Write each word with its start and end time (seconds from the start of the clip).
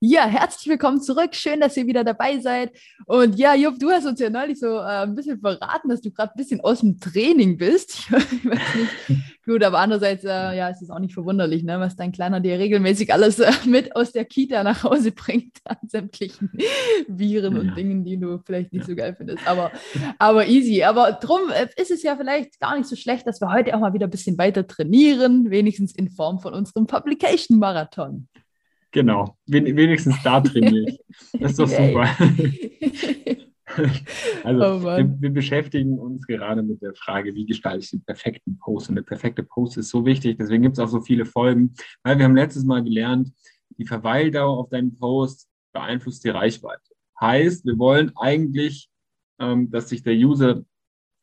Ja, 0.00 0.26
herzlich 0.26 0.68
willkommen 0.68 1.00
zurück. 1.00 1.34
Schön, 1.34 1.60
dass 1.60 1.76
ihr 1.76 1.86
wieder 1.86 2.04
dabei 2.04 2.38
seid. 2.38 2.72
Und 3.06 3.38
ja, 3.38 3.54
Jupp, 3.54 3.78
du 3.78 3.90
hast 3.90 4.06
uns 4.06 4.20
ja 4.20 4.28
neulich 4.28 4.58
so 4.58 4.66
äh, 4.66 5.02
ein 5.02 5.14
bisschen 5.14 5.40
verraten, 5.40 5.88
dass 5.88 6.00
du 6.00 6.10
gerade 6.10 6.32
ein 6.32 6.36
bisschen 6.36 6.60
aus 6.60 6.80
dem 6.80 6.98
Training 6.98 7.56
bist. 7.56 8.10
Ich 8.34 8.44
weiß 8.44 8.74
nicht. 8.74 9.22
Gut, 9.44 9.62
aber 9.62 9.78
andererseits, 9.78 10.24
äh, 10.24 10.56
ja, 10.56 10.68
ist 10.68 10.82
es 10.82 10.90
auch 10.90 10.98
nicht 10.98 11.14
verwunderlich, 11.14 11.62
ne, 11.62 11.78
was 11.78 11.96
dein 11.96 12.12
Kleiner 12.12 12.40
dir 12.40 12.58
regelmäßig 12.58 13.12
alles 13.12 13.38
äh, 13.38 13.52
mit 13.66 13.94
aus 13.94 14.12
der 14.12 14.24
Kita 14.24 14.62
nach 14.64 14.82
Hause 14.82 15.12
bringt 15.12 15.58
an 15.64 15.76
sämtlichen 15.86 16.50
Viren 17.06 17.54
ja. 17.54 17.60
und 17.60 17.76
Dingen, 17.76 18.04
die 18.04 18.18
du 18.18 18.40
vielleicht 18.44 18.72
nicht 18.72 18.82
ja. 18.82 18.88
so 18.88 18.96
geil 18.96 19.14
findest. 19.16 19.46
Aber, 19.46 19.70
aber 20.18 20.46
easy. 20.46 20.82
Aber 20.82 21.12
drum 21.12 21.40
äh, 21.50 21.68
ist 21.80 21.90
es 21.90 22.02
ja 22.02 22.16
vielleicht 22.16 22.58
gar 22.58 22.76
nicht 22.76 22.88
so 22.88 22.96
schlecht, 22.96 23.26
dass 23.26 23.40
wir 23.40 23.52
heute 23.52 23.74
auch 23.74 23.80
mal 23.80 23.92
wieder 23.92 24.06
ein 24.06 24.10
bisschen 24.10 24.38
weiter 24.38 24.66
trainieren, 24.66 25.50
wenigstens 25.50 25.94
in 25.94 26.10
Form 26.10 26.40
von 26.40 26.54
unserem 26.54 26.86
Publication-Marathon. 26.86 28.28
Genau, 28.94 29.36
wenigstens 29.46 30.22
da 30.22 30.40
trainiere 30.40 30.88
ich. 30.88 31.00
Das 31.40 31.50
ist 31.50 31.58
doch 31.58 31.66
super. 31.66 32.02
also 34.44 34.64
oh 34.64 34.82
wir, 34.84 35.16
wir, 35.20 35.30
beschäftigen 35.30 35.98
uns 35.98 36.24
gerade 36.28 36.62
mit 36.62 36.80
der 36.80 36.94
Frage, 36.94 37.34
wie 37.34 37.44
gestalte 37.44 37.80
ich 37.80 37.90
den 37.90 38.04
perfekten 38.04 38.56
Post. 38.56 38.90
Und 38.90 38.94
der 38.94 39.02
perfekte 39.02 39.42
Post 39.42 39.78
ist 39.78 39.88
so 39.88 40.06
wichtig, 40.06 40.38
deswegen 40.38 40.62
gibt 40.62 40.74
es 40.74 40.78
auch 40.78 40.86
so 40.86 41.00
viele 41.00 41.26
Folgen, 41.26 41.74
weil 42.04 42.18
wir 42.18 42.24
haben 42.24 42.36
letztes 42.36 42.62
Mal 42.64 42.84
gelernt, 42.84 43.32
die 43.78 43.84
Verweildauer 43.84 44.58
auf 44.58 44.68
deinem 44.68 44.94
Post 44.94 45.48
beeinflusst 45.72 46.22
die 46.22 46.28
Reichweite. 46.28 46.94
Heißt, 47.20 47.66
wir 47.66 47.76
wollen 47.78 48.12
eigentlich, 48.14 48.88
ähm, 49.40 49.72
dass 49.72 49.88
sich 49.88 50.04
der 50.04 50.14
User 50.14 50.64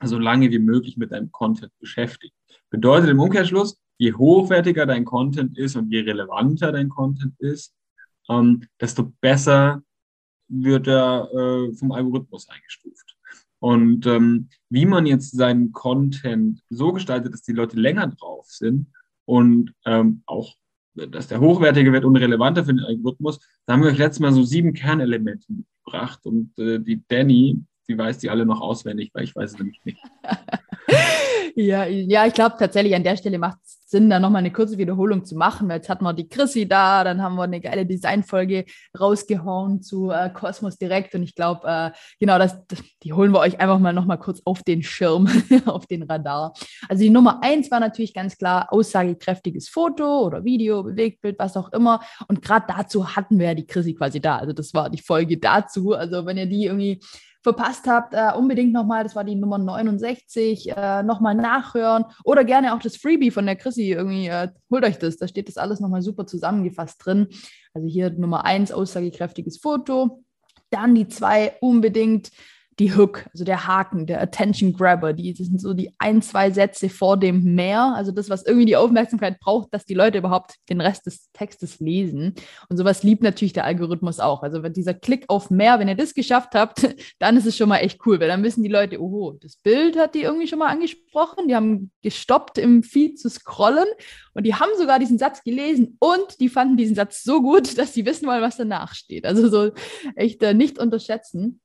so 0.04 0.20
lange 0.20 0.52
wie 0.52 0.60
möglich 0.60 0.98
mit 0.98 1.14
deinem 1.14 1.32
Content 1.32 1.72
beschäftigt. 1.80 2.36
Bedeutet 2.70 3.12
im 3.12 3.22
Umkehrschluss, 3.22 3.80
je 3.98 4.14
hochwertiger 4.14 4.86
dein 4.86 5.06
Content 5.06 5.58
ist 5.58 5.76
und 5.76 5.92
je 5.92 6.02
relevanter 6.02 6.72
dein 6.72 6.90
Content 6.90 7.34
ist, 7.40 7.74
ähm, 8.30 8.64
desto 8.80 9.12
besser 9.22 9.84
wird 10.48 10.88
er 10.88 11.30
äh, 11.34 11.74
vom 11.74 11.92
Algorithmus 11.92 12.50
eingestuft. 12.50 13.18
Und 13.60 14.08
ähm, 14.08 14.50
wie 14.70 14.86
man 14.86 15.06
jetzt 15.06 15.32
seinen 15.38 15.72
Content 15.72 16.62
so 16.70 16.94
gestaltet, 16.94 17.34
dass 17.34 17.44
die 17.44 17.54
Leute 17.54 17.78
länger 17.80 18.08
drauf 18.08 18.48
sind 18.48 18.88
und 19.26 19.74
ähm, 19.86 20.24
auch, 20.26 20.56
dass 20.96 21.28
der 21.28 21.40
hochwertiger 21.40 21.94
wird 21.94 22.04
und 22.04 22.16
relevanter 22.16 22.66
für 22.66 22.74
den 22.74 22.84
Algorithmus, 22.84 23.40
da 23.66 23.74
haben 23.74 23.84
wir 23.84 23.92
euch 23.92 23.98
letztes 23.98 24.20
Mal 24.20 24.34
so 24.34 24.44
sieben 24.44 24.74
Kernelemente 24.74 25.46
gebracht 25.86 26.26
und 26.26 26.58
äh, 26.58 26.80
die 26.80 27.04
Danny, 27.08 27.64
die 27.88 27.98
weiß 27.98 28.18
die 28.18 28.30
alle 28.30 28.46
noch 28.46 28.62
auswendig, 28.62 29.12
weil 29.14 29.26
ich 29.26 29.36
weiß 29.36 29.52
es 29.52 29.60
nämlich 29.60 29.80
nicht. 29.86 30.00
ja, 31.56 31.86
ja, 31.86 32.26
ich 32.26 32.34
glaube 32.34 32.56
tatsächlich 32.58 32.96
an 32.96 33.04
der 33.04 33.18
Stelle 33.18 33.40
macht 33.40 33.58
es 33.64 33.82
Sinn, 33.92 34.10
da 34.10 34.20
nochmal 34.20 34.40
eine 34.40 34.54
kurze 34.54 34.78
Wiederholung 34.78 35.26
zu 35.26 35.36
machen, 35.36 35.68
weil 35.68 35.78
jetzt 35.78 35.90
hatten 35.90 36.06
wir 36.06 36.14
die 36.14 36.30
Chrissy 36.30 36.66
da, 36.66 37.04
dann 37.04 37.22
haben 37.22 37.36
wir 37.36 37.44
eine 37.44 37.60
geile 37.60 37.86
Designfolge 37.86 38.64
rausgehauen 38.98 39.82
zu 39.82 40.12
äh, 40.12 40.30
Cosmos 40.30 40.78
Direkt 40.78 41.14
und 41.14 41.24
ich 41.24 41.36
glaube, 41.36 41.68
äh, 41.68 41.92
genau, 42.18 42.38
das, 42.38 42.58
die 43.04 43.12
holen 43.12 43.34
wir 43.34 43.40
euch 43.40 43.60
einfach 43.60 43.80
mal 43.80 43.92
nochmal 43.92 44.18
kurz 44.18 44.42
auf 44.46 44.64
den 44.64 44.82
Schirm, 44.82 45.28
auf 45.66 45.88
den 45.88 46.04
Radar. 46.04 46.54
Also 46.88 47.04
die 47.04 47.10
Nummer 47.10 47.44
eins 47.44 47.70
war 47.70 47.82
natürlich 47.82 48.14
ganz 48.14 48.38
klar 48.38 48.72
aussagekräftiges 48.72 49.68
Foto 49.68 50.22
oder 50.22 50.46
Video, 50.46 50.84
Bewegtbild, 50.84 51.38
was 51.38 51.58
auch 51.58 51.74
immer. 51.74 52.00
Und 52.30 52.42
gerade 52.42 52.68
dazu 52.70 53.16
hatten 53.16 53.40
wir 53.40 53.48
ja 53.48 53.56
die 53.56 53.68
Chrissy 53.68 53.94
quasi 53.94 54.22
da, 54.22 54.38
also 54.38 54.54
das 54.54 54.74
war 54.74 54.90
die 54.90 55.02
Folge 55.02 55.38
dazu, 55.38 55.92
also 55.92 56.26
wenn 56.26 56.38
ihr 56.38 56.46
die 56.46 56.66
irgendwie 56.66 57.02
verpasst 57.44 57.88
habt, 57.88 58.14
äh, 58.14 58.32
unbedingt 58.38 58.72
nochmal, 58.72 59.04
das 59.04 59.16
war 59.16 59.24
die 59.24 59.36
Nummer 59.36 59.58
69, 59.58 60.72
äh, 60.76 61.04
nochmal 61.04 61.36
nachhören 61.36 62.06
oder 62.24 62.44
gerne 62.44 62.74
auch 62.74 62.80
das 62.80 62.98
Freebie 62.98 63.32
von 63.32 63.46
der 63.46 63.56
Chrissy 63.56 63.92
irgendwie, 63.92 64.28
äh, 64.28 64.50
holt 64.70 64.84
euch 64.86 65.00
das, 65.00 65.18
da 65.18 65.28
steht 65.28 65.48
das 65.48 65.58
alles 65.58 65.80
nochmal 65.80 66.02
super 66.02 66.28
zusammengefasst 66.28 67.04
drin. 67.04 67.28
Also 67.74 67.88
hier 67.88 68.12
Nummer 68.12 68.46
1, 68.46 68.72
aussagekräftiges 68.72 69.60
Foto. 69.60 70.24
Dann 70.70 70.96
die 70.96 71.08
zwei 71.08 71.54
unbedingt 71.62 72.32
die 72.80 72.96
Hook, 72.96 73.26
also 73.34 73.44
der 73.44 73.68
Haken, 73.68 74.08
der 74.08 74.22
Attention 74.22 74.74
Grabber, 74.74 75.14
die 75.14 75.34
sind 75.34 75.60
so 75.60 75.74
die 75.74 75.92
ein, 76.00 76.22
zwei 76.22 76.52
Sätze 76.52 76.90
vor 76.90 77.18
dem 77.18 77.56
Mehr, 77.56 77.94
also 77.96 78.12
das, 78.12 78.30
was 78.30 78.46
irgendwie 78.46 78.66
die 78.66 78.78
Aufmerksamkeit 78.78 79.40
braucht, 79.40 79.74
dass 79.74 79.86
die 79.86 79.94
Leute 79.94 80.18
überhaupt 80.18 80.56
den 80.70 80.80
Rest 80.80 81.06
des 81.06 81.32
Textes 81.34 81.80
lesen. 81.80 82.34
Und 82.70 82.78
sowas 82.78 83.04
liebt 83.04 83.24
natürlich 83.24 83.54
der 83.54 83.66
Algorithmus 83.66 84.20
auch. 84.20 84.42
Also 84.42 84.64
wenn 84.64 84.74
dieser 84.74 84.94
Klick 84.94 85.26
auf 85.28 85.50
Mehr, 85.50 85.80
wenn 85.80 85.90
ihr 85.90 85.96
das 85.96 86.14
geschafft 86.14 86.56
habt, 86.56 86.96
dann 87.20 87.36
ist 87.36 87.46
es 87.46 87.58
schon 87.58 87.70
mal 87.70 87.80
echt 87.80 88.00
cool, 88.06 88.20
weil 88.20 88.30
dann 88.30 88.44
wissen 88.44 88.64
die 88.64 88.70
Leute, 88.70 89.02
oh, 89.02 89.34
das 89.34 89.58
Bild 89.58 89.98
hat 89.98 90.16
die 90.16 90.22
irgendwie 90.22 90.48
schon 90.48 90.60
mal 90.60 90.70
angesprochen, 90.70 91.50
die 91.50 91.56
haben 91.56 91.92
gestoppt 92.02 92.58
im 92.58 92.84
Feed 92.84 93.20
zu 93.20 93.30
scrollen 93.30 93.88
und 94.34 94.46
die 94.46 94.56
haben 94.56 94.72
sogar 94.78 94.98
diesen 94.98 95.18
Satz 95.18 95.44
gelesen 95.44 95.98
und 96.00 96.40
die 96.40 96.50
fanden 96.50 96.78
diesen 96.78 96.96
Satz 96.96 97.24
so 97.24 97.42
gut, 97.42 97.78
dass 97.78 97.94
sie 97.94 98.06
wissen 98.06 98.28
wollen, 98.28 98.42
was 98.42 98.58
danach 98.58 98.96
steht. 98.96 99.26
Also 99.26 99.50
so 99.50 99.72
echt 100.16 100.42
äh, 100.42 100.54
nicht 100.54 100.80
unterschätzen. 100.80 101.60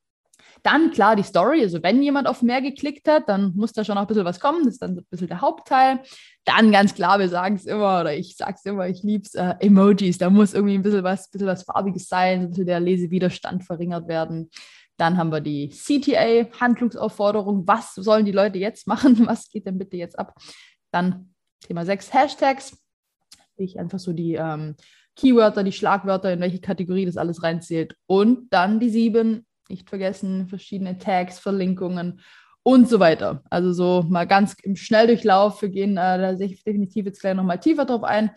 Dann 0.66 0.91
klar 0.91 1.15
die 1.15 1.22
Story, 1.22 1.62
also 1.62 1.81
wenn 1.84 2.03
jemand 2.03 2.27
auf 2.27 2.43
mehr 2.43 2.60
geklickt 2.60 3.06
hat, 3.06 3.28
dann 3.28 3.53
muss 3.54 3.72
da 3.72 3.84
schon 3.84 3.97
auch 3.97 4.00
ein 4.00 4.06
bisschen 4.09 4.25
was 4.25 4.41
kommen, 4.41 4.65
das 4.65 4.75
ist 4.75 4.82
dann 4.82 4.99
ein 4.99 5.06
bisschen 5.09 5.28
der 5.28 5.41
Hauptteil. 5.41 6.00
Dann 6.44 6.72
ganz 6.72 6.93
klar, 6.93 7.21
wir 7.21 7.28
sagen 7.28 7.54
es 7.54 7.66
immer, 7.66 8.00
oder 8.00 8.16
ich 8.16 8.37
sage 8.37 8.54
es 8.56 8.65
immer, 8.65 8.88
ich 8.88 9.05
liebe 9.05 9.22
es, 9.25 9.37
äh, 9.37 9.55
Emojis, 9.60 10.19
da 10.19 10.28
muss 10.28 10.55
irgendwie 10.55 10.75
ein 10.75 10.82
bisschen 10.82 11.05
was, 11.05 11.31
bisschen 11.31 11.47
was 11.47 11.62
Farbiges 11.62 12.09
sein, 12.09 12.41
ein 12.41 12.49
bisschen 12.49 12.66
der 12.66 12.81
Lesewiderstand 12.81 13.62
verringert 13.62 14.09
werden. 14.09 14.50
Dann 14.97 15.16
haben 15.19 15.31
wir 15.31 15.41
die 15.41 15.69
CTA, 15.69 16.50
Handlungsaufforderung, 16.59 17.65
was 17.69 17.94
sollen 17.94 18.25
die 18.25 18.32
Leute 18.32 18.59
jetzt 18.59 18.88
machen, 18.88 19.25
was 19.28 19.49
geht 19.49 19.66
denn 19.66 19.78
bitte 19.78 19.97
jetzt 19.97 20.19
ab? 20.19 20.34
Dann 20.91 21.32
Thema 21.60 21.84
6, 21.84 22.12
Hashtags, 22.12 22.76
ich 23.56 23.78
einfach 23.78 24.00
so 24.00 24.12
die 24.12 24.34
ähm, 24.34 24.75
Keywörter, 25.15 25.62
die 25.62 25.71
Schlagwörter, 25.71 26.32
in 26.32 26.41
welche 26.41 26.60
Kategorie 26.60 27.06
das 27.06 27.16
alles 27.16 27.44
reinzählt. 27.44 27.94
Und 28.06 28.53
dann 28.53 28.81
die 28.81 28.91
7, 28.91 29.45
nicht 29.69 29.88
vergessen, 29.88 30.49
verschiedene 30.49 30.99
Tags, 30.99 31.38
Verlinkungen 31.38 32.21
und 32.62 32.88
so 32.88 32.99
weiter. 32.99 33.43
Also 33.49 33.72
so 33.72 34.04
mal 34.09 34.27
ganz 34.27 34.54
im 34.62 34.77
Schnelldurchlauf. 34.77 35.62
Wir 35.62 35.69
gehen 35.69 35.93
äh, 35.97 36.19
da 36.19 36.32
definitiv 36.32 37.06
jetzt 37.06 37.21
gleich 37.21 37.34
nochmal 37.34 37.60
tiefer 37.60 37.84
drauf 37.84 38.03
ein. 38.03 38.31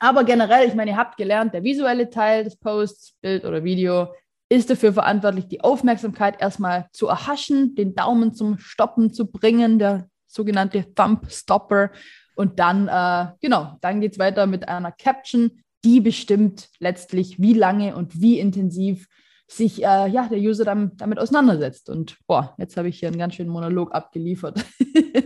Aber 0.00 0.24
generell, 0.24 0.66
ich 0.66 0.74
meine, 0.74 0.92
ihr 0.92 0.96
habt 0.96 1.16
gelernt, 1.16 1.54
der 1.54 1.62
visuelle 1.62 2.08
Teil 2.08 2.44
des 2.44 2.56
Posts, 2.56 3.18
Bild 3.20 3.44
oder 3.44 3.62
Video, 3.62 4.08
ist 4.48 4.70
dafür 4.70 4.92
verantwortlich, 4.92 5.48
die 5.48 5.60
Aufmerksamkeit 5.60 6.40
erstmal 6.40 6.88
zu 6.92 7.08
erhaschen, 7.08 7.74
den 7.74 7.94
Daumen 7.94 8.34
zum 8.34 8.58
Stoppen 8.58 9.12
zu 9.12 9.30
bringen, 9.30 9.78
der 9.78 10.08
sogenannte 10.26 10.94
Thumb 10.94 11.30
Stopper. 11.30 11.90
Und 12.34 12.58
dann, 12.58 12.88
äh, 12.88 13.32
genau, 13.40 13.76
dann 13.80 14.00
geht 14.00 14.12
es 14.12 14.18
weiter 14.18 14.46
mit 14.46 14.68
einer 14.68 14.92
Caption, 14.92 15.62
die 15.84 16.00
bestimmt 16.00 16.68
letztlich, 16.78 17.40
wie 17.40 17.54
lange 17.54 17.96
und 17.96 18.20
wie 18.20 18.38
intensiv 18.38 19.08
sich 19.56 19.82
äh, 19.82 20.08
ja, 20.08 20.28
der 20.28 20.38
User 20.38 20.64
dann, 20.64 20.92
damit 20.96 21.18
auseinandersetzt. 21.18 21.90
Und 21.90 22.16
boah, 22.26 22.54
jetzt 22.58 22.76
habe 22.76 22.88
ich 22.88 22.98
hier 22.98 23.08
einen 23.08 23.18
ganz 23.18 23.34
schönen 23.34 23.50
Monolog 23.50 23.92
abgeliefert. 23.92 24.64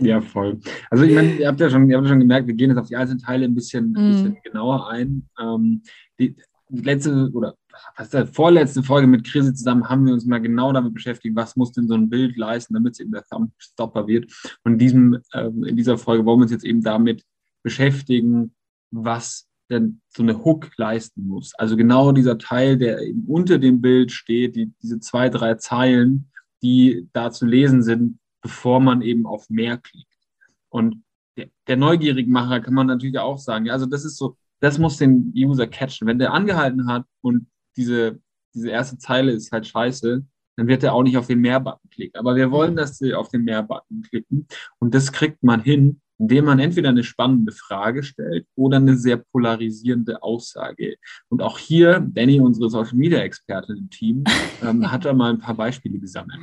ja, 0.01 0.21
voll. 0.21 0.59
Also 0.89 1.03
ich 1.03 1.15
meine, 1.15 1.35
ihr 1.35 1.47
habt 1.47 1.59
ja 1.59 1.69
schon, 1.69 1.89
ihr 1.89 1.97
habt 1.97 2.07
schon 2.07 2.19
gemerkt, 2.19 2.47
wir 2.47 2.53
gehen 2.53 2.69
jetzt 2.69 2.79
auf 2.79 2.87
die 2.87 2.95
einzelnen 2.95 3.21
Teile 3.21 3.45
ein 3.45 3.55
bisschen, 3.55 3.91
mm. 3.91 4.11
bisschen 4.11 4.37
genauer 4.43 4.89
ein. 4.89 5.27
Ähm, 5.39 5.81
die 6.19 6.35
letzte 6.69 7.29
oder 7.33 7.55
was 7.95 8.07
ist 8.07 8.13
das, 8.13 8.29
vorletzte 8.31 8.83
Folge 8.83 9.07
mit 9.07 9.23
Krise 9.23 9.53
zusammen 9.53 9.87
haben 9.87 10.05
wir 10.05 10.13
uns 10.13 10.25
mal 10.25 10.41
genau 10.41 10.73
damit 10.73 10.93
beschäftigt, 10.93 11.35
was 11.35 11.55
muss 11.55 11.71
denn 11.71 11.87
so 11.87 11.93
ein 11.93 12.09
Bild 12.09 12.35
leisten, 12.37 12.73
damit 12.73 12.93
es 12.93 12.99
eben 12.99 13.11
der 13.11 13.23
Thumbstopper 13.23 14.07
wird. 14.07 14.31
Und 14.63 14.73
in, 14.73 14.77
diesem, 14.79 15.21
äh, 15.31 15.45
in 15.45 15.75
dieser 15.75 15.97
Folge 15.97 16.25
wollen 16.25 16.39
wir 16.39 16.43
uns 16.43 16.51
jetzt 16.51 16.65
eben 16.65 16.81
damit 16.81 17.23
beschäftigen, 17.63 18.53
was 18.91 19.46
denn 19.69 20.01
so 20.09 20.23
eine 20.23 20.43
Hook 20.43 20.69
leisten 20.77 21.27
muss. 21.27 21.53
Also 21.55 21.75
genau 21.75 22.11
dieser 22.11 22.37
Teil, 22.37 22.77
der 22.77 23.01
eben 23.01 23.25
unter 23.27 23.57
dem 23.57 23.81
Bild 23.81 24.11
steht, 24.11 24.55
die, 24.55 24.71
diese 24.81 24.99
zwei, 24.99 25.29
drei 25.29 25.55
Zeilen, 25.55 26.31
die 26.61 27.07
da 27.13 27.31
zu 27.31 27.45
lesen 27.45 27.83
sind, 27.83 28.19
bevor 28.41 28.79
man 28.79 29.01
eben 29.01 29.25
auf 29.25 29.49
mehr 29.49 29.77
klickt. 29.77 30.07
Und 30.69 31.03
der, 31.37 31.47
der 31.67 31.77
Neugierigmacher 31.77 32.61
kann 32.61 32.73
man 32.73 32.87
natürlich 32.87 33.19
auch 33.19 33.37
sagen, 33.37 33.65
ja, 33.65 33.73
also 33.73 33.85
das 33.85 34.05
ist 34.05 34.17
so, 34.17 34.37
das 34.59 34.77
muss 34.79 34.97
den 34.97 35.33
User 35.35 35.67
catchen. 35.67 36.07
Wenn 36.07 36.19
der 36.19 36.33
angehalten 36.33 36.87
hat 36.87 37.05
und 37.21 37.47
diese, 37.75 38.19
diese 38.53 38.69
erste 38.69 38.97
Zeile 38.97 39.31
ist 39.31 39.51
halt 39.51 39.67
scheiße, 39.67 40.25
dann 40.55 40.67
wird 40.67 40.83
er 40.83 40.93
auch 40.93 41.03
nicht 41.03 41.17
auf 41.17 41.27
den 41.27 41.39
Mehr-Button 41.39 41.89
klicken. 41.91 42.19
Aber 42.19 42.35
wir 42.35 42.49
wollen, 42.49 42.75
dass 42.75 42.97
sie 42.97 43.13
auf 43.13 43.29
den 43.29 43.43
Mehr-Button 43.43 44.01
klicken. 44.01 44.47
Und 44.79 44.95
das 44.95 45.11
kriegt 45.11 45.43
man 45.43 45.61
hin, 45.61 46.01
indem 46.19 46.45
man 46.45 46.59
entweder 46.59 46.89
eine 46.89 47.03
spannende 47.03 47.51
Frage 47.51 48.03
stellt 48.03 48.45
oder 48.55 48.77
eine 48.77 48.97
sehr 48.97 49.17
polarisierende 49.17 50.23
Aussage. 50.23 50.95
Und 51.29 51.41
auch 51.41 51.57
hier, 51.57 52.05
Danny, 52.11 52.39
unsere 52.39 52.69
Social 52.69 52.95
Media 52.95 53.19
Expertin 53.19 53.77
im 53.77 53.89
Team, 53.89 54.23
ähm, 54.63 54.91
hat 54.91 55.05
da 55.05 55.13
mal 55.13 55.31
ein 55.31 55.39
paar 55.39 55.55
Beispiele 55.55 55.99
gesammelt. 55.99 56.39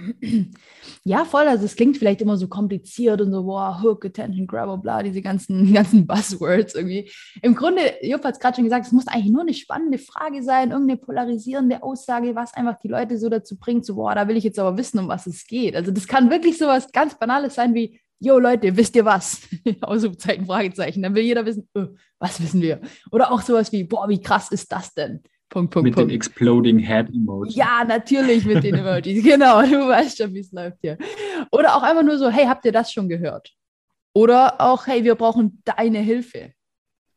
Ja, 1.02 1.24
voll. 1.24 1.46
Also 1.46 1.64
es 1.64 1.76
klingt 1.76 1.96
vielleicht 1.96 2.22
immer 2.22 2.36
so 2.36 2.48
kompliziert 2.48 3.20
und 3.20 3.32
so, 3.32 3.44
wow, 3.46 3.82
Hook, 3.82 4.04
Attention, 4.04 4.46
Grabber, 4.46 4.78
bla, 4.78 5.02
diese 5.02 5.22
ganzen, 5.22 5.72
ganzen 5.74 6.06
Buzzwords 6.06 6.74
irgendwie. 6.74 7.10
Im 7.42 7.54
Grunde, 7.54 7.82
Jupp 8.02 8.24
hat 8.24 8.34
es 8.34 8.40
gerade 8.40 8.56
schon 8.56 8.64
gesagt, 8.64 8.86
es 8.86 8.92
muss 8.92 9.08
eigentlich 9.08 9.32
nur 9.32 9.42
eine 9.42 9.54
spannende 9.54 9.98
Frage 9.98 10.42
sein, 10.42 10.70
irgendeine 10.70 10.98
polarisierende 10.98 11.82
Aussage, 11.82 12.34
was 12.34 12.54
einfach 12.54 12.78
die 12.78 12.88
Leute 12.88 13.18
so 13.18 13.28
dazu 13.28 13.58
bringt, 13.58 13.84
so, 13.84 13.96
boah, 13.96 14.14
da 14.14 14.28
will 14.28 14.36
ich 14.36 14.44
jetzt 14.44 14.58
aber 14.58 14.78
wissen, 14.78 14.98
um 14.98 15.08
was 15.08 15.26
es 15.26 15.46
geht. 15.46 15.74
Also 15.74 15.90
das 15.90 16.06
kann 16.06 16.30
wirklich 16.30 16.58
so 16.58 16.66
was 16.66 16.92
ganz 16.92 17.18
Banales 17.18 17.54
sein 17.54 17.74
wie, 17.74 18.00
yo 18.24 18.38
Leute, 18.38 18.76
wisst 18.76 18.96
ihr 18.96 19.04
was? 19.04 19.42
Ausrufezeichen, 19.82 20.46
Fragezeichen. 20.46 21.02
Dann 21.02 21.14
will 21.14 21.22
jeder 21.22 21.44
wissen, 21.44 21.68
oh, 21.74 21.86
was 22.18 22.40
wissen 22.42 22.60
wir? 22.62 22.80
Oder 23.10 23.30
auch 23.30 23.42
sowas 23.42 23.70
wie, 23.72 23.84
boah, 23.84 24.08
wie 24.08 24.20
krass 24.20 24.50
ist 24.50 24.72
das 24.72 24.94
denn? 24.94 25.22
Punkt, 25.50 25.72
Punkt, 25.72 25.84
mit 25.84 25.94
Punkt. 25.94 26.10
den 26.10 26.16
Exploding 26.16 26.78
Head 26.78 27.10
Emojis. 27.10 27.54
Ja, 27.54 27.84
natürlich 27.86 28.44
mit 28.44 28.64
den 28.64 28.74
Emojis. 28.74 29.22
genau, 29.24 29.62
du 29.62 29.86
weißt 29.86 30.18
schon, 30.18 30.34
wie 30.34 30.40
es 30.40 30.50
läuft 30.50 30.78
hier. 30.80 30.98
Oder 31.52 31.76
auch 31.76 31.82
einfach 31.82 32.02
nur 32.02 32.18
so, 32.18 32.28
hey, 32.30 32.46
habt 32.46 32.64
ihr 32.64 32.72
das 32.72 32.92
schon 32.92 33.08
gehört? 33.08 33.52
Oder 34.14 34.60
auch, 34.60 34.86
hey, 34.86 35.04
wir 35.04 35.14
brauchen 35.14 35.62
deine 35.64 35.98
Hilfe. 35.98 36.52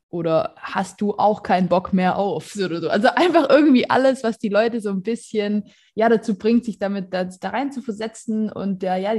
Oder 0.09 0.55
hast 0.57 1.01
du 1.01 1.13
auch 1.13 1.43
keinen 1.43 1.67
Bock 1.67 1.93
mehr 1.93 2.17
auf? 2.17 2.55
Oder 2.55 2.81
so. 2.81 2.89
Also 2.89 3.09
einfach 3.09 3.49
irgendwie 3.49 3.89
alles, 3.89 4.23
was 4.23 4.37
die 4.37 4.49
Leute 4.49 4.81
so 4.81 4.89
ein 4.89 5.03
bisschen 5.03 5.65
ja, 5.95 6.07
dazu 6.07 6.37
bringt, 6.37 6.65
sich 6.65 6.79
damit 6.79 7.13
da, 7.13 7.25
da 7.25 7.49
rein 7.49 7.71
zu 7.71 7.81
versetzen. 7.81 8.51
Und 8.51 8.83
äh, 8.83 8.99
ja, 8.99 9.13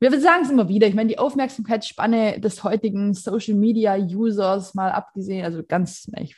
wir 0.00 0.20
sagen 0.20 0.44
es 0.44 0.50
immer 0.50 0.68
wieder. 0.68 0.86
Ich 0.86 0.94
meine, 0.94 1.08
die 1.08 1.18
Aufmerksamkeitsspanne 1.18 2.40
des 2.40 2.62
heutigen 2.64 3.14
Social 3.14 3.54
Media 3.54 3.96
Users, 3.96 4.74
mal 4.74 4.90
abgesehen, 4.90 5.44
also 5.44 5.62
ganz, 5.66 6.10
ich 6.18 6.36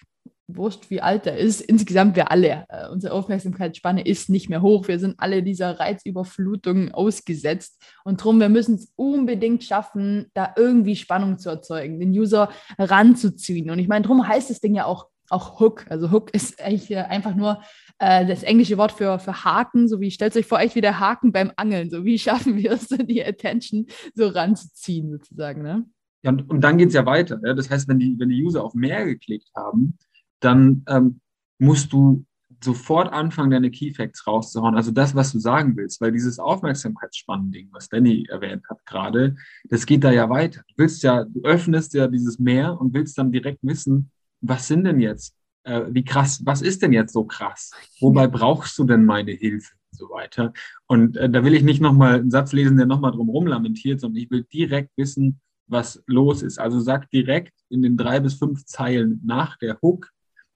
wurscht, 0.48 0.90
wie 0.90 1.00
alt 1.00 1.26
er 1.26 1.36
ist. 1.36 1.60
Insgesamt 1.60 2.16
wir 2.16 2.30
alle. 2.30 2.66
Äh, 2.68 2.88
unsere 2.90 3.14
Aufmerksamkeitsspanne 3.14 4.06
ist 4.06 4.28
nicht 4.28 4.48
mehr 4.48 4.62
hoch. 4.62 4.88
Wir 4.88 4.98
sind 4.98 5.16
alle 5.18 5.42
dieser 5.42 5.78
Reizüberflutung 5.78 6.92
ausgesetzt. 6.92 7.82
Und 8.04 8.20
darum, 8.20 8.38
wir 8.38 8.48
müssen 8.48 8.76
es 8.76 8.92
unbedingt 8.96 9.64
schaffen, 9.64 10.26
da 10.34 10.54
irgendwie 10.56 10.96
Spannung 10.96 11.38
zu 11.38 11.50
erzeugen, 11.50 11.98
den 11.98 12.10
User 12.10 12.50
ranzuziehen. 12.78 13.70
Und 13.70 13.78
ich 13.78 13.88
meine, 13.88 14.02
darum 14.02 14.26
heißt 14.26 14.50
das 14.50 14.60
Ding 14.60 14.74
ja 14.74 14.84
auch, 14.84 15.08
auch 15.30 15.60
Hook. 15.60 15.86
Also 15.90 16.10
Hook 16.10 16.32
ist 16.34 16.60
eigentlich 16.62 16.96
einfach 16.96 17.34
nur 17.34 17.60
äh, 17.98 18.26
das 18.26 18.42
englische 18.42 18.78
Wort 18.78 18.92
für, 18.92 19.18
für 19.18 19.44
Haken. 19.44 19.88
So 19.88 20.00
wie 20.00 20.10
stellt 20.10 20.36
euch 20.36 20.46
vor, 20.46 20.58
euch 20.58 20.74
wie 20.74 20.80
der 20.80 21.00
Haken 21.00 21.32
beim 21.32 21.52
Angeln. 21.56 21.90
So 21.90 22.04
wie 22.04 22.18
schaffen 22.18 22.56
wir 22.56 22.72
es, 22.72 22.88
die 22.88 23.24
Attention 23.24 23.86
so 24.14 24.28
ranzuziehen, 24.28 25.10
sozusagen. 25.10 25.62
Ne? 25.62 25.84
Ja, 26.22 26.30
und, 26.30 26.48
und 26.50 26.60
dann 26.60 26.78
geht 26.78 26.88
es 26.88 26.94
ja 26.94 27.06
weiter. 27.06 27.40
Ja? 27.44 27.54
Das 27.54 27.70
heißt, 27.70 27.88
wenn 27.88 27.98
die, 27.98 28.16
wenn 28.18 28.28
die 28.28 28.42
User 28.42 28.62
auf 28.62 28.74
mehr 28.74 29.04
geklickt 29.04 29.50
haben, 29.56 29.98
dann 30.40 30.84
ähm, 30.88 31.20
musst 31.58 31.92
du 31.92 32.24
sofort 32.62 33.12
anfangen, 33.12 33.50
deine 33.50 33.70
Key 33.70 33.92
Facts 33.92 34.26
rauszuhauen. 34.26 34.76
Also 34.76 34.90
das, 34.90 35.14
was 35.14 35.32
du 35.32 35.38
sagen 35.38 35.76
willst, 35.76 36.00
weil 36.00 36.12
dieses 36.12 36.38
Aufmerksamkeitsspannen-Ding, 36.38 37.68
was 37.72 37.88
Danny 37.88 38.26
erwähnt 38.28 38.64
hat 38.68 38.84
gerade, 38.86 39.36
das 39.64 39.86
geht 39.86 40.04
da 40.04 40.10
ja 40.10 40.28
weiter. 40.30 40.62
Du 40.68 40.74
willst 40.78 41.02
ja, 41.02 41.24
du 41.24 41.42
öffnest 41.42 41.94
ja 41.94 42.08
dieses 42.08 42.38
Meer 42.38 42.80
und 42.80 42.94
willst 42.94 43.18
dann 43.18 43.32
direkt 43.32 43.60
wissen, 43.62 44.10
was 44.40 44.68
sind 44.68 44.84
denn 44.84 45.00
jetzt, 45.00 45.34
äh, 45.64 45.82
wie 45.90 46.04
krass, 46.04 46.42
was 46.44 46.62
ist 46.62 46.82
denn 46.82 46.92
jetzt 46.92 47.12
so 47.12 47.24
krass? 47.24 47.72
Wobei 48.00 48.26
brauchst 48.28 48.78
du 48.78 48.84
denn 48.84 49.04
meine 49.04 49.32
Hilfe 49.32 49.74
und 49.92 49.98
so 49.98 50.10
weiter? 50.10 50.52
Und 50.86 51.16
äh, 51.16 51.28
da 51.28 51.44
will 51.44 51.54
ich 51.54 51.62
nicht 51.62 51.80
nochmal 51.80 52.16
einen 52.16 52.30
Satz 52.30 52.52
lesen, 52.52 52.76
der 52.76 52.86
nochmal 52.86 53.12
drum 53.12 53.46
lamentiert, 53.46 54.00
sondern 54.00 54.22
ich 54.22 54.30
will 54.30 54.44
direkt 54.44 54.90
wissen, 54.96 55.40
was 55.66 56.02
los 56.06 56.42
ist. 56.42 56.58
Also 56.58 56.80
sag 56.80 57.10
direkt 57.10 57.54
in 57.68 57.82
den 57.82 57.96
drei 57.96 58.20
bis 58.20 58.34
fünf 58.34 58.64
Zeilen 58.64 59.20
nach 59.24 59.58
der 59.58 59.78
Hook, 59.82 60.10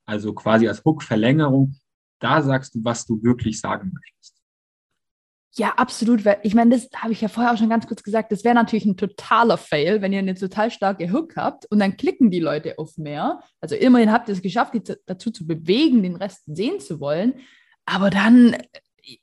also 0.06 0.32
quasi 0.32 0.68
als 0.68 0.84
Hook-Verlängerung, 0.84 1.74
da 2.20 2.42
sagst 2.42 2.74
du, 2.74 2.84
was 2.84 3.06
du 3.06 3.22
wirklich 3.22 3.60
sagen 3.60 3.92
möchtest. 3.94 4.39
Ja, 5.56 5.70
absolut. 5.76 6.22
Ich 6.44 6.54
meine, 6.54 6.76
das 6.76 6.88
habe 6.94 7.12
ich 7.12 7.20
ja 7.20 7.28
vorher 7.28 7.52
auch 7.52 7.58
schon 7.58 7.68
ganz 7.68 7.86
kurz 7.86 8.04
gesagt. 8.04 8.30
Das 8.30 8.44
wäre 8.44 8.54
natürlich 8.54 8.84
ein 8.84 8.96
totaler 8.96 9.58
Fail, 9.58 10.00
wenn 10.00 10.12
ihr 10.12 10.20
eine 10.20 10.34
total 10.34 10.70
starke 10.70 11.12
Hook 11.12 11.34
habt 11.36 11.66
und 11.70 11.80
dann 11.80 11.96
klicken 11.96 12.30
die 12.30 12.38
Leute 12.38 12.78
auf 12.78 12.96
mehr. 12.96 13.40
Also 13.60 13.74
immerhin 13.74 14.12
habt 14.12 14.28
ihr 14.28 14.34
es 14.34 14.42
geschafft, 14.42 14.74
die 14.74 14.82
dazu 15.06 15.32
zu 15.32 15.46
bewegen, 15.46 16.04
den 16.04 16.14
Rest 16.16 16.42
sehen 16.46 16.78
zu 16.78 17.00
wollen. 17.00 17.34
Aber 17.84 18.10
dann, 18.10 18.56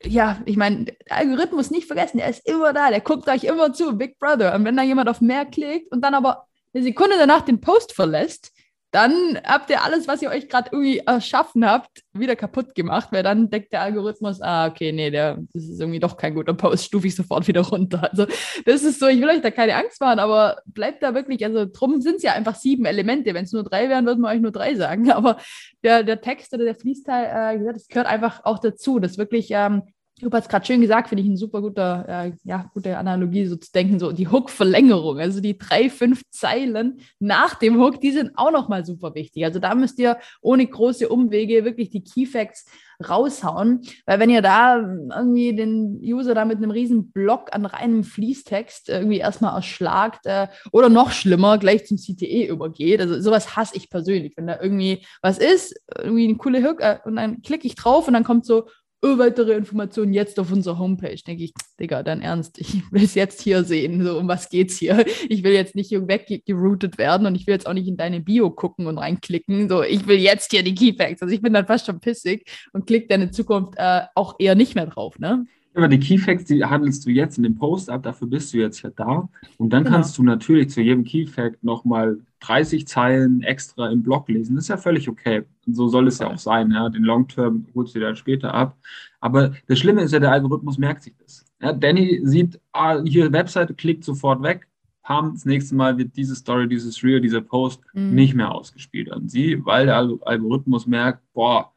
ja, 0.03 0.41
ich 0.45 0.57
meine, 0.57 0.85
der 0.85 0.95
Algorithmus 1.09 1.71
nicht 1.71 1.87
vergessen, 1.87 2.17
der 2.17 2.29
ist 2.29 2.45
immer 2.45 2.73
da, 2.73 2.89
der 2.89 2.99
guckt 2.99 3.29
euch 3.29 3.45
immer 3.45 3.71
zu, 3.71 3.97
Big 3.97 4.19
Brother. 4.19 4.53
Und 4.53 4.65
wenn 4.65 4.75
da 4.75 4.83
jemand 4.83 5.07
auf 5.07 5.21
mehr 5.21 5.45
klickt 5.45 5.89
und 5.93 6.01
dann 6.01 6.13
aber 6.13 6.45
eine 6.73 6.83
Sekunde 6.83 7.15
danach 7.17 7.41
den 7.41 7.61
Post 7.61 7.93
verlässt, 7.93 8.51
dann 8.97 9.39
habt 9.43 9.69
ihr 9.69 9.83
alles, 9.83 10.07
was 10.07 10.23
ihr 10.23 10.31
euch 10.31 10.49
gerade 10.49 10.69
irgendwie 10.71 10.97
erschaffen 11.05 11.63
habt, 11.63 12.01
wieder 12.13 12.35
kaputt 12.35 12.73
gemacht, 12.73 13.09
weil 13.11 13.21
dann 13.21 13.51
deckt 13.51 13.71
der 13.71 13.83
Algorithmus, 13.83 14.41
ah, 14.41 14.65
okay, 14.65 14.91
nee, 14.91 15.11
der, 15.11 15.37
das 15.53 15.65
ist 15.65 15.79
irgendwie 15.79 15.99
doch 15.99 16.17
kein 16.17 16.33
guter 16.33 16.55
Post, 16.55 16.85
stufe 16.85 17.05
ich 17.05 17.15
sofort 17.15 17.47
wieder 17.47 17.61
runter. 17.61 18.09
Also 18.09 18.25
das 18.65 18.81
ist 18.81 18.99
so, 18.99 19.05
ich 19.05 19.21
will 19.21 19.29
euch 19.29 19.41
da 19.41 19.51
keine 19.51 19.75
Angst 19.75 20.01
machen, 20.01 20.17
aber 20.17 20.63
bleibt 20.65 21.03
da 21.03 21.13
wirklich, 21.13 21.45
also 21.45 21.67
drum 21.71 22.01
sind 22.01 22.15
es 22.15 22.23
ja 22.23 22.33
einfach 22.33 22.55
sieben 22.55 22.85
Elemente. 22.85 23.35
Wenn 23.35 23.43
es 23.43 23.51
nur 23.51 23.63
drei 23.63 23.87
wären, 23.87 24.07
würden 24.07 24.21
wir 24.21 24.29
euch 24.29 24.41
nur 24.41 24.51
drei 24.51 24.73
sagen. 24.73 25.11
Aber 25.17 25.37
der, 25.83 26.01
der 26.01 26.19
Text 26.21 26.51
oder 26.55 26.63
der 26.63 26.75
Fließteil, 26.75 27.59
äh, 27.59 27.73
das 27.73 27.87
gehört 27.87 28.07
einfach 28.07 28.45
auch 28.45 28.57
dazu, 28.57 28.97
das 28.97 29.19
wirklich 29.19 29.49
ähm, 29.51 29.83
Du 30.19 30.31
hast 30.31 30.49
gerade 30.49 30.65
schön 30.65 30.81
gesagt, 30.81 31.09
finde 31.09 31.21
ich 31.21 31.29
eine 31.29 31.37
super 31.37 31.61
guter, 31.61 32.05
äh, 32.07 32.31
ja, 32.43 32.71
gute 32.73 32.97
Analogie, 32.97 33.45
so 33.45 33.55
zu 33.55 33.71
denken, 33.71 33.99
so 33.99 34.11
die 34.11 34.27
Hook-Verlängerung, 34.27 35.19
also 35.19 35.41
die 35.41 35.59
drei, 35.59 35.91
fünf 35.91 36.23
Zeilen 36.31 37.01
nach 37.19 37.53
dem 37.53 37.79
Hook, 37.79 38.01
die 38.01 38.11
sind 38.11 38.31
auch 38.35 38.49
nochmal 38.49 38.83
super 38.83 39.13
wichtig. 39.13 39.45
Also 39.45 39.59
da 39.59 39.75
müsst 39.75 39.99
ihr 39.99 40.17
ohne 40.41 40.65
große 40.65 41.07
Umwege 41.07 41.63
wirklich 41.65 41.91
die 41.91 42.03
Key 42.03 42.25
Facts 42.25 42.65
raushauen, 43.07 43.81
weil 44.07 44.19
wenn 44.19 44.31
ihr 44.31 44.41
da 44.41 44.77
irgendwie 44.79 45.55
den 45.55 45.99
User 46.01 46.33
da 46.33 46.45
mit 46.45 46.57
einem 46.57 46.71
riesen 46.71 47.11
Block 47.11 47.53
an 47.53 47.67
reinem 47.67 48.03
Fließtext 48.03 48.89
irgendwie 48.89 49.19
erstmal 49.19 49.55
erschlagt 49.55 50.25
äh, 50.25 50.47
oder 50.71 50.89
noch 50.89 51.11
schlimmer, 51.11 51.59
gleich 51.59 51.85
zum 51.85 51.97
CTE 51.97 52.47
übergeht, 52.47 53.01
also 53.01 53.21
sowas 53.21 53.55
hasse 53.55 53.77
ich 53.77 53.91
persönlich, 53.91 54.35
wenn 54.35 54.47
da 54.47 54.59
irgendwie 54.59 55.05
was 55.21 55.37
ist, 55.37 55.79
irgendwie 55.95 56.27
eine 56.27 56.37
coole 56.37 56.67
Hook 56.67 56.81
äh, 56.81 56.97
und 57.05 57.17
dann 57.17 57.43
klicke 57.43 57.67
ich 57.67 57.75
drauf 57.75 58.07
und 58.07 58.15
dann 58.15 58.23
kommt 58.23 58.47
so 58.47 58.67
oh, 59.01 59.17
weitere 59.17 59.53
Informationen 59.53 60.13
jetzt 60.13 60.39
auf 60.39 60.51
unserer 60.51 60.79
Homepage. 60.79 61.15
Denke 61.15 61.43
ich, 61.43 61.53
Digga, 61.79 62.03
dein 62.03 62.21
Ernst, 62.21 62.59
ich 62.59 62.81
will 62.91 63.03
es 63.03 63.15
jetzt 63.15 63.41
hier 63.41 63.63
sehen. 63.63 64.03
So, 64.03 64.17
um 64.17 64.27
was 64.27 64.49
geht's 64.49 64.77
hier? 64.77 65.05
Ich 65.29 65.43
will 65.43 65.53
jetzt 65.53 65.75
nicht 65.75 65.91
weggeroutet 65.91 66.97
werden 66.97 67.27
und 67.27 67.35
ich 67.35 67.47
will 67.47 67.53
jetzt 67.53 67.67
auch 67.67 67.73
nicht 67.73 67.87
in 67.87 67.97
deine 67.97 68.19
Bio 68.19 68.49
gucken 68.49 68.87
und 68.87 68.97
reinklicken. 68.97 69.69
So, 69.69 69.83
ich 69.83 70.07
will 70.07 70.17
jetzt 70.17 70.51
hier 70.51 70.63
die 70.63 70.75
Keyfacts. 70.75 71.21
Also 71.21 71.33
ich 71.33 71.41
bin 71.41 71.53
dann 71.53 71.67
fast 71.67 71.85
schon 71.85 71.99
pissig 71.99 72.49
und 72.73 72.87
klick 72.87 73.09
dann 73.09 73.21
in 73.21 73.33
Zukunft 73.33 73.73
äh, 73.77 74.01
auch 74.15 74.35
eher 74.39 74.55
nicht 74.55 74.75
mehr 74.75 74.87
drauf, 74.87 75.19
ne? 75.19 75.45
Aber 75.77 75.87
die 75.87 75.99
Keyfacts, 75.99 76.45
die 76.45 76.65
handelst 76.65 77.05
du 77.05 77.11
jetzt 77.11 77.37
in 77.37 77.43
dem 77.43 77.55
Post 77.55 77.91
ab, 77.91 78.01
dafür 78.01 78.27
bist 78.27 78.51
du 78.51 78.57
jetzt 78.57 78.81
ja 78.81 78.89
da. 78.89 79.29
Und 79.57 79.71
dann 79.71 79.83
genau. 79.83 79.97
kannst 79.97 80.17
du 80.17 80.23
natürlich 80.23 80.71
zu 80.71 80.81
jedem 80.81 81.03
Keyfact 81.03 81.63
nochmal 81.63 82.17
30 82.39 82.87
Zeilen 82.87 83.43
extra 83.43 83.91
im 83.91 84.01
Blog 84.01 84.27
lesen. 84.27 84.55
Das 84.55 84.65
ist 84.65 84.69
ja 84.69 84.77
völlig 84.77 85.07
okay. 85.07 85.43
Und 85.67 85.75
so 85.75 85.87
soll 85.87 86.07
es 86.07 86.17
ja 86.17 86.31
auch 86.31 86.39
sein. 86.39 86.71
Ja. 86.71 86.89
Den 86.89 87.03
Long-Term 87.03 87.67
holst 87.75 87.93
du 87.93 87.99
dann 87.99 88.15
später 88.15 88.55
ab. 88.55 88.75
Aber 89.19 89.53
das 89.67 89.77
Schlimme 89.77 90.01
ist 90.01 90.13
ja, 90.13 90.19
der 90.19 90.31
Algorithmus 90.31 90.79
merkt 90.79 91.03
sich 91.03 91.13
das. 91.19 91.45
Ja, 91.61 91.73
Danny 91.73 92.21
sieht, 92.23 92.59
ah, 92.71 92.99
hier 93.03 93.31
Webseite, 93.31 93.75
klickt 93.75 94.03
sofort 94.03 94.41
weg. 94.41 94.67
Pam, 95.03 95.33
das 95.33 95.45
nächste 95.45 95.75
Mal 95.75 95.99
wird 95.99 96.17
diese 96.17 96.35
Story, 96.35 96.67
dieses 96.67 97.03
Reel, 97.03 97.21
dieser 97.21 97.41
Post 97.41 97.81
mhm. 97.93 98.15
nicht 98.15 98.33
mehr 98.33 98.51
ausgespielt 98.51 99.11
an 99.11 99.29
sie, 99.29 99.63
weil 99.63 99.85
der 99.85 99.97
Algorithmus 99.97 100.87
merkt, 100.87 101.21
boah, 101.33 101.71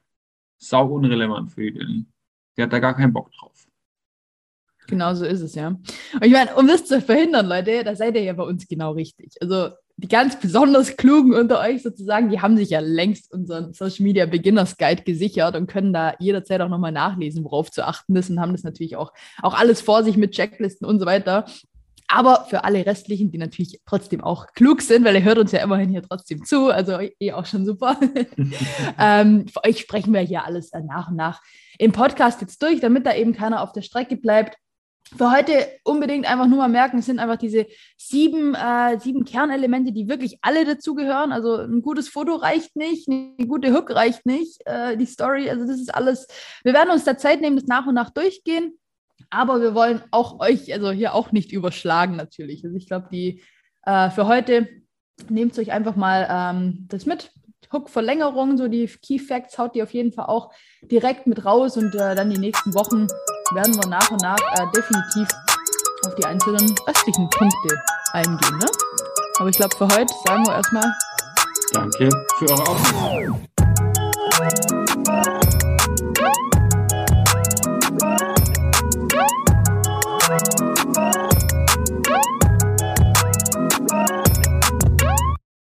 sau 0.56 0.86
unrelevant 0.86 1.52
für 1.52 1.60
die 1.60 1.78
Danny. 1.78 2.06
Die 2.56 2.62
hat 2.62 2.72
da 2.72 2.78
gar 2.78 2.94
keinen 2.94 3.12
Bock 3.12 3.30
drauf. 3.32 3.49
Genau 4.90 5.14
so 5.14 5.24
ist 5.24 5.40
es, 5.40 5.54
ja. 5.54 5.68
Und 5.68 6.24
ich 6.24 6.32
meine, 6.32 6.54
um 6.56 6.66
das 6.66 6.84
zu 6.84 7.00
verhindern, 7.00 7.46
Leute, 7.46 7.84
da 7.84 7.94
seid 7.94 8.16
ihr 8.16 8.22
ja 8.22 8.32
bei 8.32 8.42
uns 8.42 8.66
genau 8.66 8.92
richtig. 8.92 9.34
Also 9.40 9.70
die 9.96 10.08
ganz 10.08 10.40
besonders 10.40 10.96
klugen 10.96 11.34
unter 11.34 11.60
euch 11.60 11.82
sozusagen, 11.82 12.30
die 12.30 12.40
haben 12.40 12.56
sich 12.56 12.70
ja 12.70 12.80
längst 12.80 13.32
unseren 13.32 13.72
Social 13.72 14.02
Media 14.02 14.26
Beginners 14.26 14.78
Guide 14.78 15.02
gesichert 15.02 15.56
und 15.56 15.66
können 15.66 15.92
da 15.92 16.14
jederzeit 16.18 16.60
auch 16.60 16.68
nochmal 16.68 16.92
nachlesen, 16.92 17.44
worauf 17.44 17.70
zu 17.70 17.86
achten 17.86 18.16
ist 18.16 18.30
und 18.30 18.40
haben 18.40 18.52
das 18.52 18.64
natürlich 18.64 18.96
auch, 18.96 19.12
auch 19.42 19.54
alles 19.54 19.80
vor 19.80 20.02
sich 20.02 20.16
mit 20.16 20.32
Checklisten 20.32 20.86
und 20.86 21.00
so 21.00 21.06
weiter. 21.06 21.44
Aber 22.08 22.46
für 22.48 22.64
alle 22.64 22.84
restlichen, 22.84 23.30
die 23.30 23.38
natürlich 23.38 23.80
trotzdem 23.86 24.20
auch 24.20 24.48
klug 24.54 24.82
sind, 24.82 25.04
weil 25.04 25.14
ihr 25.14 25.22
hört 25.22 25.38
uns 25.38 25.52
ja 25.52 25.62
immerhin 25.62 25.90
hier 25.90 26.02
trotzdem 26.02 26.44
zu, 26.44 26.68
also 26.68 26.98
eh 27.20 27.32
auch 27.32 27.46
schon 27.46 27.64
super. 27.64 27.96
ähm, 28.98 29.46
für 29.46 29.64
euch 29.64 29.78
sprechen 29.78 30.12
wir 30.12 30.20
hier 30.20 30.44
alles 30.44 30.72
nach 30.72 31.10
und 31.10 31.16
nach 31.16 31.40
im 31.78 31.92
Podcast 31.92 32.40
jetzt 32.40 32.60
durch, 32.62 32.80
damit 32.80 33.06
da 33.06 33.14
eben 33.14 33.32
keiner 33.32 33.62
auf 33.62 33.72
der 33.72 33.82
Strecke 33.82 34.16
bleibt 34.16 34.56
für 35.16 35.30
heute 35.30 35.66
unbedingt 35.84 36.30
einfach 36.30 36.46
nur 36.46 36.58
mal 36.58 36.68
merken, 36.68 36.98
es 36.98 37.06
sind 37.06 37.18
einfach 37.18 37.36
diese 37.36 37.66
sieben, 37.96 38.54
äh, 38.54 38.98
sieben 38.98 39.24
Kernelemente, 39.24 39.92
die 39.92 40.08
wirklich 40.08 40.38
alle 40.42 40.64
dazugehören. 40.64 41.32
Also 41.32 41.56
ein 41.56 41.82
gutes 41.82 42.08
Foto 42.08 42.36
reicht 42.36 42.76
nicht, 42.76 43.08
eine 43.08 43.46
gute 43.46 43.72
Hook 43.72 43.90
reicht 43.90 44.24
nicht, 44.26 44.60
äh, 44.66 44.96
die 44.96 45.06
Story, 45.06 45.50
also 45.50 45.66
das 45.66 45.80
ist 45.80 45.94
alles. 45.94 46.26
Wir 46.62 46.74
werden 46.74 46.90
uns 46.90 47.04
da 47.04 47.16
Zeit 47.16 47.40
nehmen, 47.40 47.56
das 47.56 47.66
nach 47.66 47.86
und 47.86 47.94
nach 47.94 48.10
durchgehen, 48.10 48.74
aber 49.30 49.60
wir 49.60 49.74
wollen 49.74 50.02
auch 50.10 50.40
euch, 50.40 50.72
also 50.72 50.90
hier 50.90 51.14
auch 51.14 51.32
nicht 51.32 51.52
überschlagen 51.52 52.16
natürlich. 52.16 52.64
Also 52.64 52.76
ich 52.76 52.86
glaube, 52.86 53.08
die 53.12 53.42
äh, 53.84 54.10
für 54.10 54.26
heute 54.26 54.68
nehmt 55.28 55.58
euch 55.58 55.72
einfach 55.72 55.96
mal 55.96 56.26
ähm, 56.30 56.86
das 56.88 57.06
mit. 57.06 57.32
Hook-Verlängerung, 57.72 58.56
so 58.56 58.66
die 58.66 58.86
Key 58.86 59.20
Facts 59.20 59.56
haut 59.56 59.76
die 59.76 59.82
auf 59.82 59.92
jeden 59.92 60.12
Fall 60.12 60.26
auch 60.26 60.52
direkt 60.82 61.28
mit 61.28 61.44
raus 61.44 61.76
und 61.76 61.94
äh, 61.94 62.16
dann 62.16 62.30
die 62.30 62.40
nächsten 62.40 62.74
Wochen 62.74 63.06
werden 63.54 63.74
wir 63.74 63.88
nach 63.88 64.10
und 64.10 64.22
nach 64.22 64.38
äh, 64.38 64.66
definitiv 64.74 65.28
auf 66.06 66.14
die 66.14 66.24
einzelnen 66.24 66.74
restlichen 66.86 67.28
Punkte 67.30 67.82
eingehen. 68.12 68.58
Ne? 68.58 68.66
Aber 69.38 69.48
ich 69.48 69.56
glaube, 69.56 69.76
für 69.76 69.88
heute 69.88 70.12
sagen 70.26 70.46
wir 70.46 70.54
erstmal 70.54 70.92
Danke 71.72 72.10
für 72.38 72.50
eure 72.50 72.66
Aufmerksamkeit. 72.66 74.79